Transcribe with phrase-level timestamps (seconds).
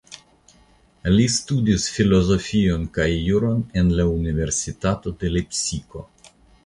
[1.15, 6.03] Li studis Filozofion kaj Juron en la Universitato de Lepsiko.